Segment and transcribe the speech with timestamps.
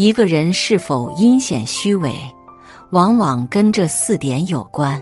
[0.00, 2.10] 一个人是否阴险虚伪，
[2.88, 4.98] 往往跟这四点有关。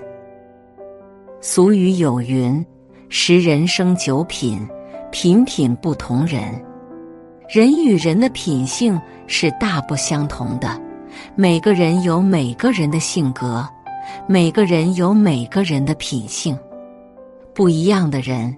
[1.40, 2.66] 俗语有云
[3.08, 4.68] ：“识人生九品，
[5.12, 6.42] 品品不同人。”
[7.48, 10.76] 人与人的品性是大不相同的。
[11.36, 13.64] 每个人有每个人的性格，
[14.26, 16.58] 每个人有每个人的品性。
[17.54, 18.52] 不一样的人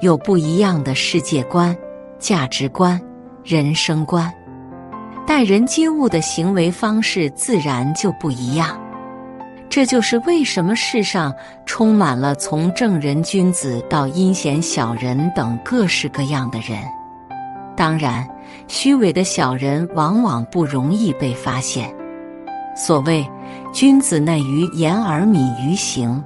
[0.00, 1.72] 有不一样的世界观、
[2.18, 3.00] 价值观、
[3.44, 4.28] 人生观。
[5.26, 8.78] 待人接物的行为方式自然就不一样，
[9.70, 16.78] 这就是为什么世上充满了从正人君子到阴险小人等各式各样的人。
[17.74, 18.28] 当然，
[18.68, 21.92] 虚伪的小人往往不容易被发现。
[22.76, 23.26] 所谓
[23.72, 26.22] “君子耐于言而敏于行，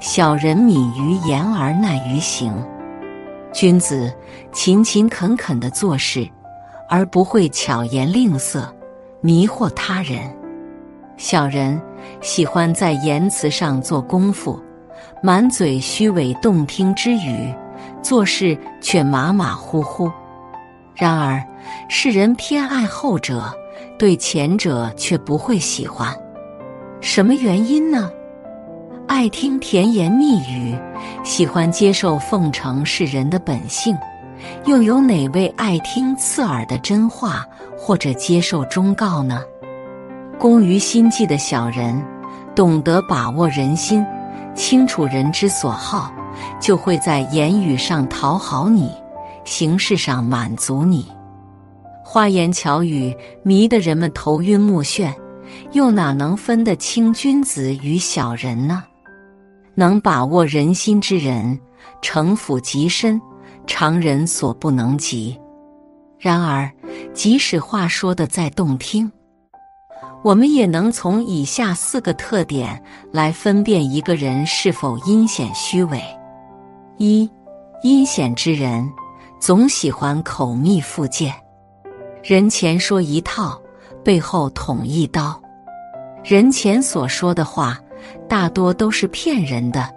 [0.00, 2.52] 小人敏于言而耐于行”。
[3.54, 4.12] 君子
[4.52, 6.28] 勤勤恳恳的做事。
[6.90, 8.68] 而不会巧言令色，
[9.20, 10.18] 迷惑他人。
[11.16, 11.80] 小人
[12.20, 14.58] 喜欢在言辞上做功夫，
[15.22, 17.54] 满嘴虚伪动听之语，
[18.02, 20.10] 做事却马马虎虎。
[20.96, 21.40] 然而
[21.88, 23.54] 世人偏爱后者，
[23.96, 26.12] 对前者却不会喜欢。
[27.00, 28.10] 什么原因呢？
[29.06, 30.76] 爱听甜言蜜语，
[31.22, 33.96] 喜欢接受奉承是人的本性。
[34.66, 37.46] 又有哪位爱听刺耳的真话
[37.76, 39.42] 或者接受忠告呢？
[40.38, 42.02] 工于心计的小人，
[42.54, 44.04] 懂得把握人心，
[44.54, 46.12] 清楚人之所好，
[46.58, 48.90] 就会在言语上讨好你，
[49.44, 51.06] 形式上满足你。
[52.02, 55.12] 花言巧语迷得人们头晕目眩，
[55.72, 58.82] 又哪能分得清君子与小人呢？
[59.74, 61.58] 能把握人心之人，
[62.02, 63.20] 城府极深。
[63.66, 65.38] 常人所不能及。
[66.18, 66.70] 然而，
[67.14, 69.10] 即使话说的再动听，
[70.22, 76.02] 我们也能从以下四个特点来分辨一个人是否阴险虚伪：
[76.98, 77.30] 一、
[77.82, 78.86] 阴险之人
[79.40, 81.34] 总喜欢口蜜腹剑，
[82.22, 83.58] 人前说一套，
[84.04, 85.40] 背后捅一刀。
[86.22, 87.78] 人前所说的话，
[88.28, 89.88] 大多都是骗人的，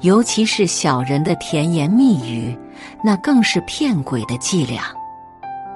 [0.00, 2.58] 尤其是小人的甜言蜜语。
[3.02, 4.84] 那更是骗鬼的伎俩。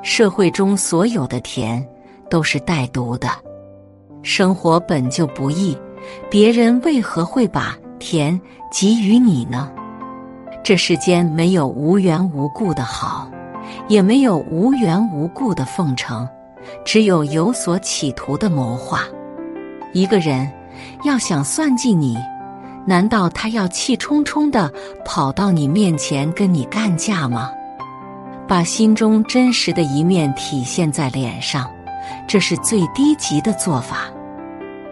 [0.03, 1.87] 社会中所有的甜
[2.29, 3.29] 都是带毒的。
[4.23, 5.77] 生活本就不易，
[6.31, 9.71] 别人为何会把甜给予你呢？
[10.65, 13.31] 这世间没有无缘无故的好，
[13.89, 16.29] 也没有无缘无故的奉承，
[16.85, 19.01] 只有有所企图的谋划。
[19.93, 20.51] 一个人
[21.05, 22.17] 要想算计你。
[22.85, 24.73] 难道他要气冲冲的
[25.05, 27.51] 跑到你面前跟你干架吗？
[28.49, 31.71] 把心中真实的一面体现在脸上，
[32.27, 34.11] 这是最低级的做法。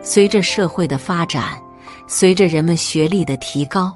[0.00, 1.58] 随着社会的发展，
[2.06, 3.92] 随着人们学历的提高，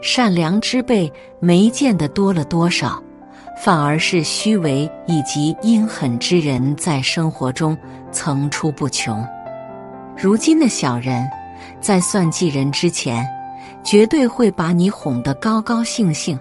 [0.00, 3.02] 善良之辈没见得多了多少，
[3.60, 7.76] 反而是虚伪以及阴狠之人在生活中
[8.12, 9.26] 层出不穷。
[10.16, 11.28] 如今的小人。
[11.80, 13.26] 在算计人之前，
[13.82, 16.38] 绝对会把你哄得高高兴兴，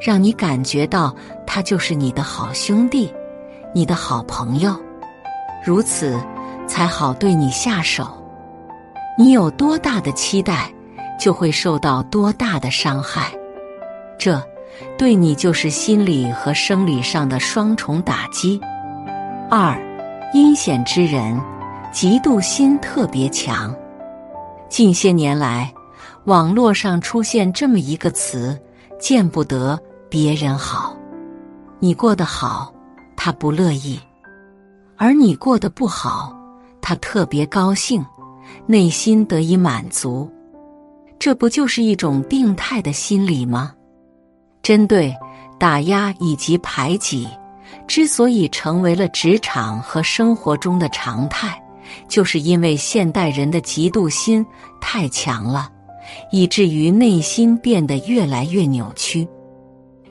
[0.00, 1.14] 让你感觉到
[1.46, 3.12] 他就是你的好兄弟，
[3.74, 4.74] 你的好朋友，
[5.64, 6.18] 如此
[6.66, 8.06] 才好对你下手。
[9.18, 10.72] 你有多大的期待，
[11.18, 13.30] 就会受到多大的伤害，
[14.18, 14.42] 这
[14.96, 18.60] 对你就是心理和生理上的双重打击。
[19.50, 19.78] 二，
[20.32, 21.38] 阴险之人，
[21.92, 23.74] 嫉妒心特别强。
[24.72, 25.70] 近些年来，
[26.24, 28.58] 网络上出现这么一个词
[28.98, 29.78] ：“见不得
[30.08, 30.96] 别人好。”
[31.78, 32.72] 你过得好，
[33.14, 33.98] 他不乐意；
[34.96, 36.34] 而你过得不好，
[36.80, 38.02] 他特别高兴，
[38.64, 40.26] 内心得以满足。
[41.18, 43.74] 这不就是一种病态的心理吗？
[44.62, 45.14] 针对
[45.58, 47.28] 打压以及排挤，
[47.86, 51.61] 之所以成为了职场和生活中的常态。
[52.08, 54.44] 就是因为现代人的嫉妒心
[54.80, 55.70] 太强了，
[56.30, 59.26] 以至于内心变得越来越扭曲。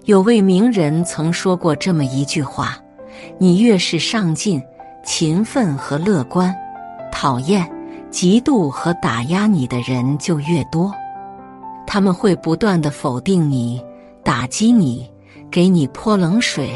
[0.06, 2.78] 有位名人曾说过这么一句话
[3.38, 4.60] ：“你越是上进、
[5.06, 6.56] 勤奋和乐观，
[7.12, 7.70] 讨厌、
[8.10, 10.92] 嫉妒和打压你的人就越多。
[11.86, 13.80] 他们会不断的否定你、
[14.24, 15.08] 打击你、
[15.52, 16.72] 给你泼冷水，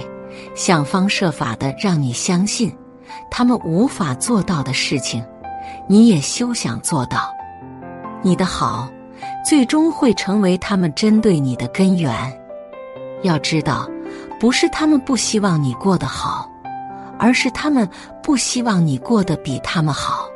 [0.53, 2.71] 想方设法的让你相信。”
[3.29, 5.23] 他们无法做到的事情，
[5.87, 7.33] 你也休想做到。
[8.21, 8.89] 你的好，
[9.45, 12.11] 最终会成为他们针对你的根源。
[13.21, 13.87] 要知道，
[14.39, 16.49] 不是他们不希望你过得好，
[17.17, 17.87] 而是他们
[18.21, 20.27] 不希望你过得比他们好。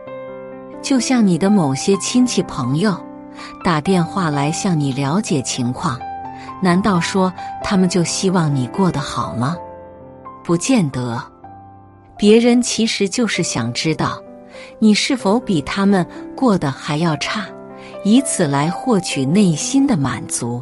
[0.82, 2.96] 就像你的某些亲戚朋友
[3.64, 6.00] 打电话来向你了解情况，
[6.62, 7.32] 难道说
[7.64, 9.58] 他们就希望你过得好吗？
[10.44, 11.22] 不见得。
[12.20, 14.22] 别人其实就是想知道
[14.78, 16.06] 你是否比他们
[16.36, 17.46] 过得还要差，
[18.04, 20.62] 以此来获取内心的满足。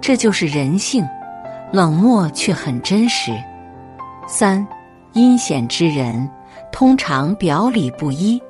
[0.00, 1.06] 这就是人性，
[1.70, 3.30] 冷漠却很真实。
[4.26, 4.66] 三，
[5.12, 6.26] 阴险之人
[6.72, 8.40] 通常表里不一。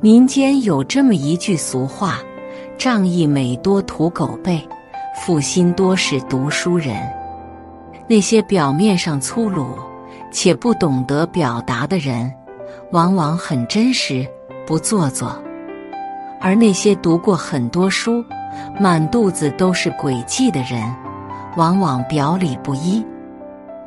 [0.00, 2.20] 民间有这么一句俗话
[2.78, 4.60] ：“仗义每多屠狗辈，
[5.16, 6.96] 负心多是读书人。”
[8.06, 9.66] 那些表面上粗鲁
[10.34, 12.30] 且不懂得表达的人，
[12.90, 14.26] 往往很真实，
[14.66, 15.28] 不做作；
[16.40, 18.22] 而那些读过很多书、
[18.80, 20.92] 满肚子都是诡计的人，
[21.56, 23.02] 往往表里不一。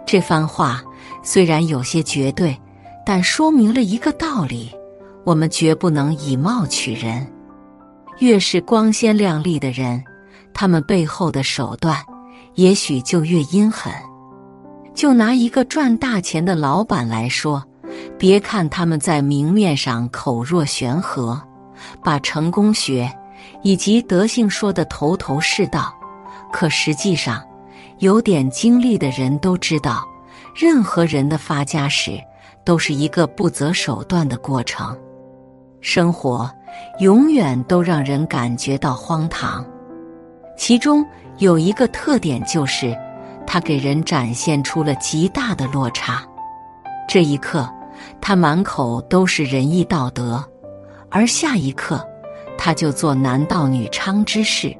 [0.05, 0.81] 这番话
[1.21, 2.57] 虽然有些绝对，
[3.05, 4.71] 但说明了一个道理。
[5.25, 7.27] 我们绝不能以貌取人。
[8.19, 10.01] 越是光鲜亮丽的人，
[10.53, 11.97] 他们背后的手段
[12.55, 13.91] 也许就越阴狠。
[14.97, 17.63] 就拿一个赚大钱的老板来说，
[18.17, 21.39] 别看他们在明面上口若悬河，
[22.03, 23.07] 把成功学
[23.61, 25.94] 以及德性说得头头是道，
[26.51, 27.44] 可实际上，
[27.99, 30.03] 有点经历的人都知道，
[30.55, 32.19] 任何人的发家史
[32.65, 34.97] 都是一个不择手段的过程。
[35.79, 36.50] 生活
[37.01, 39.63] 永远都让人感觉到荒唐，
[40.57, 41.05] 其中
[41.38, 42.97] 有一个特点就是，
[43.47, 46.21] 他给人展现出了极大的落差。
[47.07, 47.67] 这一刻，
[48.21, 50.44] 他满口都是仁义道德，
[51.09, 52.05] 而下一刻，
[52.57, 54.75] 他就做男盗女娼之事。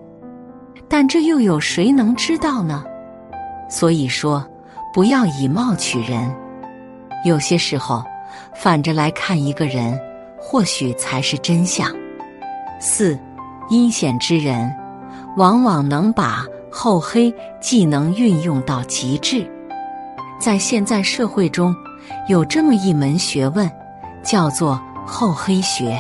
[0.88, 2.84] 但这又有谁能知道呢？
[3.70, 4.46] 所以说，
[4.94, 6.32] 不要以貌取人。
[7.26, 8.04] 有些时候，
[8.54, 10.00] 反着来看一个人。
[10.50, 11.92] 或许才是真相。
[12.80, 13.20] 四，
[13.70, 14.74] 阴险之人
[15.36, 16.46] 往往能把
[16.80, 19.50] 厚黑技能运用到极致。
[20.40, 21.76] 在现在社会中，
[22.30, 23.68] 有这么一门学问，
[24.24, 26.00] 叫做厚黑学。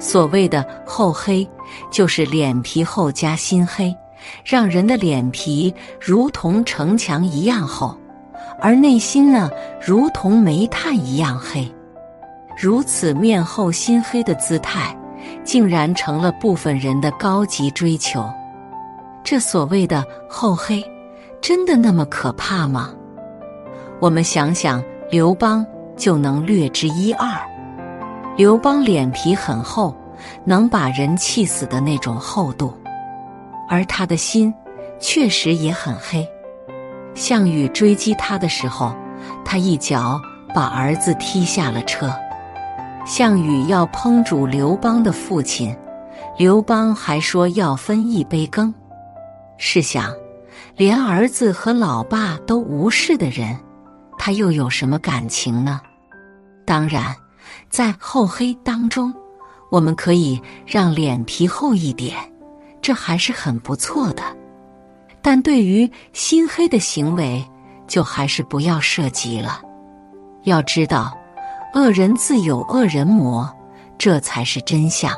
[0.00, 1.48] 所谓的厚黑，
[1.88, 3.96] 就是脸皮厚加心黑，
[4.44, 7.96] 让人的脸皮如同城墙一样厚，
[8.60, 9.48] 而内心呢，
[9.80, 11.72] 如同煤炭一样黑。
[12.60, 14.98] 如此面厚心黑的姿态，
[15.44, 18.28] 竟然成了部分人的高级追求。
[19.26, 20.80] 这所谓的厚黑，
[21.40, 22.94] 真的那么可怕吗？
[23.98, 24.80] 我们想想，
[25.10, 27.28] 刘邦就能略知一二。
[28.36, 29.92] 刘邦脸皮很厚，
[30.44, 32.72] 能把人气死的那种厚度，
[33.68, 34.54] 而他的心
[35.00, 36.24] 确实也很黑。
[37.16, 38.94] 项羽追击他的时候，
[39.44, 40.20] 他一脚
[40.54, 42.14] 把儿子踢下了车。
[43.04, 45.76] 项羽要烹煮刘邦的父亲，
[46.38, 48.72] 刘邦还说要分一杯羹。
[49.58, 50.14] 试想，
[50.76, 53.58] 连儿子和老爸都无视的人，
[54.18, 55.80] 他又有什么感情呢？
[56.64, 57.14] 当然，
[57.68, 59.12] 在厚黑当中，
[59.70, 62.16] 我们可以让脸皮厚一点，
[62.80, 64.22] 这还是很不错的。
[65.22, 67.44] 但对于心黑的行为，
[67.86, 69.60] 就还是不要涉及了。
[70.44, 71.16] 要知道。
[71.74, 73.54] 恶人自有恶人磨，
[73.98, 75.12] 这才是真相。